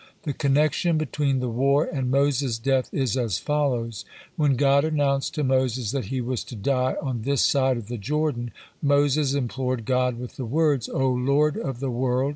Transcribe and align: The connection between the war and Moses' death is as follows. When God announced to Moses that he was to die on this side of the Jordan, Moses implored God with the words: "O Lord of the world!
The 0.23 0.33
connection 0.33 0.97
between 0.97 1.41
the 1.41 1.47
war 1.47 1.85
and 1.85 2.09
Moses' 2.09 2.57
death 2.57 2.89
is 2.91 3.15
as 3.15 3.37
follows. 3.37 4.03
When 4.35 4.55
God 4.55 4.83
announced 4.83 5.35
to 5.35 5.43
Moses 5.43 5.91
that 5.91 6.05
he 6.05 6.21
was 6.21 6.43
to 6.45 6.55
die 6.55 6.95
on 6.99 7.21
this 7.21 7.45
side 7.45 7.77
of 7.77 7.85
the 7.87 7.99
Jordan, 7.99 8.49
Moses 8.81 9.35
implored 9.35 9.85
God 9.85 10.17
with 10.17 10.37
the 10.37 10.45
words: 10.45 10.89
"O 10.89 11.07
Lord 11.07 11.55
of 11.55 11.79
the 11.79 11.91
world! 11.91 12.29